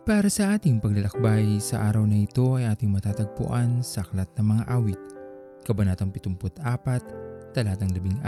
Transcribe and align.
Para 0.00 0.32
sa 0.32 0.56
ating 0.56 0.80
paglalakbay 0.80 1.60
sa 1.60 1.92
araw 1.92 2.08
na 2.08 2.24
ito 2.24 2.56
ay 2.56 2.64
ating 2.72 2.88
matatagpuan 2.88 3.84
sa 3.84 4.00
Aklat 4.00 4.32
ng 4.32 4.48
Mga 4.48 4.64
Awit, 4.72 5.00
Kabanatang 5.68 6.08
74, 6.08 7.52
Talatang 7.52 7.92
16 7.92 8.24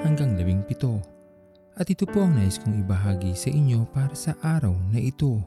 hanggang 0.00 0.32
17. 0.40 1.76
At 1.76 1.92
ito 1.92 2.08
po 2.08 2.24
ang 2.24 2.40
nais 2.40 2.56
kong 2.56 2.80
ibahagi 2.80 3.36
sa 3.36 3.52
inyo 3.52 3.84
para 3.92 4.16
sa 4.16 4.40
araw 4.40 4.72
na 4.88 4.96
ito. 4.96 5.44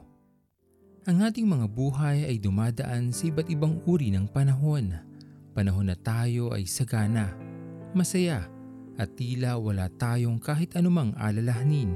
Ang 1.10 1.26
ating 1.26 1.50
mga 1.50 1.66
buhay 1.66 2.30
ay 2.30 2.38
dumadaan 2.38 3.10
sa 3.10 3.26
iba't 3.26 3.50
ibang 3.50 3.82
uri 3.90 4.14
ng 4.14 4.30
panahon. 4.30 5.02
Panahon 5.50 5.90
na 5.90 5.98
tayo 5.98 6.54
ay 6.54 6.62
sagana, 6.70 7.34
masaya, 7.90 8.46
at 8.94 9.18
tila 9.18 9.58
wala 9.58 9.90
tayong 9.98 10.38
kahit 10.38 10.78
anumang 10.78 11.10
alalahanin. 11.18 11.90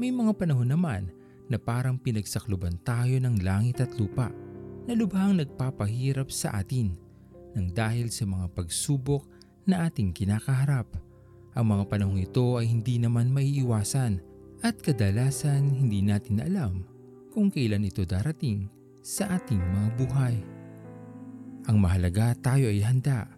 May 0.00 0.08
mga 0.08 0.32
panahon 0.40 0.72
naman 0.72 1.17
na 1.48 1.56
parang 1.56 1.96
pinagsakluban 1.96 2.80
tayo 2.84 3.16
ng 3.18 3.40
langit 3.40 3.80
at 3.80 3.92
lupa 3.96 4.28
na 4.88 4.92
lubhang 4.96 5.36
nagpapahirap 5.36 6.32
sa 6.32 6.60
atin 6.60 6.96
nang 7.56 7.72
dahil 7.72 8.12
sa 8.12 8.28
mga 8.28 8.52
pagsubok 8.52 9.24
na 9.68 9.88
ating 9.88 10.12
kinakaharap. 10.16 10.88
Ang 11.56 11.74
mga 11.74 11.84
panahong 11.90 12.20
ito 12.20 12.56
ay 12.56 12.68
hindi 12.68 12.96
naman 12.96 13.32
maiiwasan 13.32 14.20
at 14.64 14.80
kadalasan 14.80 15.74
hindi 15.74 16.00
natin 16.00 16.40
alam 16.40 16.86
kung 17.32 17.52
kailan 17.52 17.84
ito 17.84 18.04
darating 18.04 18.68
sa 19.04 19.36
ating 19.36 19.60
mga 19.60 19.88
buhay. 20.00 20.36
Ang 21.68 21.76
mahalaga 21.84 22.32
tayo 22.40 22.72
ay 22.72 22.80
handa. 22.80 23.28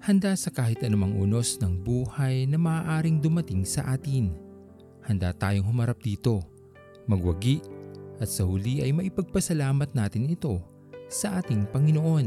Handa 0.00 0.32
sa 0.38 0.48
kahit 0.48 0.80
anumang 0.80 1.12
unos 1.12 1.60
ng 1.60 1.82
buhay 1.82 2.48
na 2.48 2.56
maaaring 2.56 3.20
dumating 3.20 3.66
sa 3.68 3.84
atin. 3.92 4.32
Handa 5.04 5.36
tayong 5.36 5.66
humarap 5.66 6.00
dito, 6.00 6.40
magwagi 7.06 7.62
at 8.22 8.30
sa 8.30 8.44
huli 8.46 8.82
ay 8.82 8.92
maipagpasalamat 8.94 9.92
natin 9.94 10.30
ito 10.30 10.60
sa 11.06 11.38
ating 11.42 11.70
Panginoon 11.70 12.26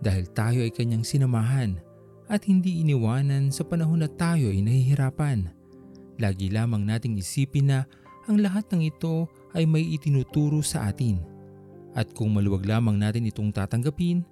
dahil 0.00 0.24
tayo 0.32 0.62
ay 0.62 0.72
kanyang 0.72 1.02
sinamahan 1.02 1.78
at 2.26 2.42
hindi 2.46 2.82
iniwanan 2.82 3.54
sa 3.54 3.62
panahon 3.62 4.02
na 4.02 4.10
tayo 4.10 4.50
ay 4.50 4.62
nahihirapan. 4.62 5.50
Lagi 6.18 6.50
lamang 6.50 6.82
nating 6.82 7.20
isipin 7.20 7.70
na 7.70 7.86
ang 8.26 8.42
lahat 8.42 8.66
ng 8.72 8.82
ito 8.82 9.30
ay 9.54 9.64
may 9.68 9.86
itinuturo 9.94 10.58
sa 10.60 10.90
atin. 10.90 11.22
At 11.96 12.12
kung 12.12 12.34
maluwag 12.34 12.66
lamang 12.66 12.98
natin 12.98 13.24
itong 13.30 13.54
tatanggapin 13.54 14.26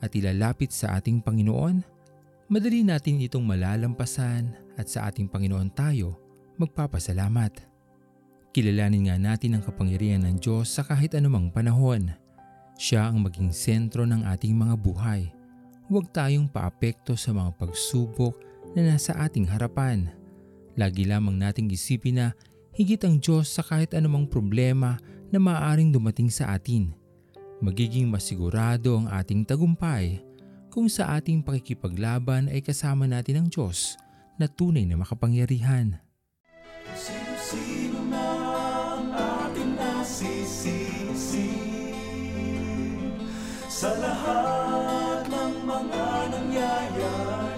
at 0.00 0.14
ilalapit 0.14 0.72
sa 0.72 0.96
ating 0.96 1.20
Panginoon, 1.20 1.82
madali 2.48 2.80
natin 2.80 3.20
itong 3.20 3.44
malalampasan 3.44 4.56
at 4.78 4.88
sa 4.88 5.10
ating 5.10 5.28
Panginoon 5.28 5.68
tayo 5.74 6.16
magpapasalamat. 6.56 7.69
Kilalanin 8.50 9.06
nga 9.06 9.16
natin 9.16 9.54
ang 9.54 9.62
kapangyarihan 9.62 10.26
ng 10.26 10.42
Diyos 10.42 10.74
sa 10.74 10.82
kahit 10.82 11.14
anumang 11.14 11.54
panahon. 11.54 12.10
Siya 12.74 13.06
ang 13.06 13.22
maging 13.22 13.54
sentro 13.54 14.02
ng 14.08 14.26
ating 14.26 14.56
mga 14.56 14.74
buhay 14.80 15.30
huwag 15.90 16.06
tayong 16.14 16.46
paapekto 16.46 17.18
sa 17.18 17.34
mga 17.34 17.50
pagsubok 17.58 18.38
na 18.78 18.94
nasa 18.94 19.10
ating 19.18 19.50
harapan. 19.50 20.06
Lagi 20.78 21.02
lamang 21.02 21.34
nating 21.34 21.66
isipin 21.74 22.22
na 22.22 22.26
higit 22.78 23.02
ang 23.02 23.18
Diyos 23.18 23.50
sa 23.50 23.66
kahit 23.66 23.90
anumang 23.98 24.30
problema 24.30 25.02
na 25.34 25.42
maaaring 25.42 25.90
dumating 25.90 26.30
sa 26.30 26.54
atin. 26.54 26.94
Magiging 27.58 28.06
masigurado 28.06 29.02
ang 29.02 29.10
ating 29.10 29.42
tagumpay 29.42 30.22
kung 30.70 30.86
sa 30.86 31.18
ating 31.18 31.42
pakikipaglaban 31.42 32.46
ay 32.46 32.62
kasama 32.62 33.10
natin 33.10 33.42
ang 33.42 33.48
Diyos 33.50 33.98
na 34.38 34.46
tunay 34.46 34.86
na 34.86 34.94
makapangyarihan. 34.94 35.98
Na 37.50 38.30
ang 38.94 39.10
ating 39.10 39.74
nasisisi 39.74 41.50
sa 43.66 43.90
lahat 43.98 45.26
ng 45.26 45.54
mga 45.66 46.06
nangyayari. 46.30 47.49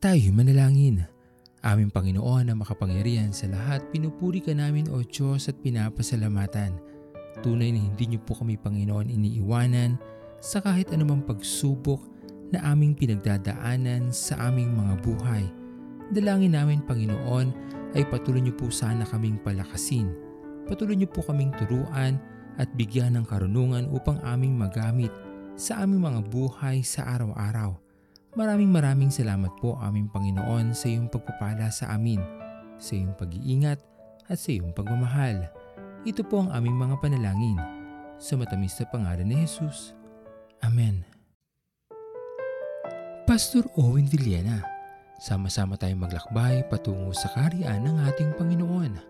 Tayo 0.00 0.32
manalangin. 0.32 1.04
Aming 1.60 1.92
Panginoon 1.92 2.48
na 2.48 2.56
makapangyarihan 2.56 3.36
sa 3.36 3.52
lahat, 3.52 3.84
pinupuri 3.92 4.40
ka 4.40 4.56
namin 4.56 4.88
o 4.88 5.04
Diyos 5.04 5.52
at 5.52 5.60
pinapasalamatan. 5.60 6.72
Tunay 7.44 7.68
na 7.68 7.84
hindi 7.84 8.08
niyo 8.08 8.24
po 8.24 8.32
kami 8.32 8.56
Panginoon 8.56 9.12
iniiwanan 9.12 10.00
sa 10.40 10.64
kahit 10.64 10.88
anumang 10.96 11.20
pagsubok 11.20 12.00
na 12.48 12.64
aming 12.72 12.96
pinagdadaanan 12.96 14.08
sa 14.08 14.40
aming 14.48 14.72
mga 14.72 14.94
buhay. 15.04 15.44
Dalangin 16.16 16.56
namin 16.56 16.80
Panginoon 16.80 17.52
ay 17.92 18.08
patuloy 18.08 18.40
niyo 18.40 18.56
po 18.56 18.72
sana 18.72 19.04
kaming 19.04 19.36
palakasin. 19.44 20.29
Patuloy 20.70 20.94
niyo 20.94 21.10
po 21.10 21.26
kaming 21.26 21.50
turuan 21.58 22.14
at 22.62 22.70
bigyan 22.78 23.18
ng 23.18 23.26
karunungan 23.26 23.90
upang 23.90 24.22
aming 24.22 24.54
magamit 24.54 25.10
sa 25.58 25.82
aming 25.82 25.98
mga 25.98 26.22
buhay 26.30 26.86
sa 26.86 27.10
araw-araw. 27.10 27.74
Maraming 28.38 28.70
maraming 28.70 29.10
salamat 29.10 29.50
po 29.58 29.74
aming 29.82 30.06
Panginoon 30.06 30.70
sa 30.70 30.86
iyong 30.86 31.10
pagpapala 31.10 31.66
sa 31.74 31.90
amin, 31.90 32.22
sa 32.78 32.94
iyong 32.94 33.18
pag-iingat 33.18 33.82
at 34.30 34.38
sa 34.38 34.54
iyong 34.54 34.70
pagmamahal. 34.70 35.50
Ito 36.06 36.22
po 36.22 36.46
ang 36.46 36.54
aming 36.54 36.78
mga 36.78 37.02
panalangin. 37.02 37.58
Sa 38.22 38.38
matamis 38.38 38.78
na 38.78 38.86
pangalan 38.86 39.26
ni 39.26 39.42
Jesus. 39.42 39.90
Amen. 40.62 41.02
Pastor 43.26 43.66
Owen 43.74 44.06
Villena, 44.06 44.62
sama-sama 45.18 45.74
tayong 45.74 46.06
maglakbay 46.06 46.62
patungo 46.70 47.10
sa 47.10 47.32
kariyan 47.34 47.82
ng 47.82 47.96
ating 48.06 48.30
Panginoon. 48.38 49.09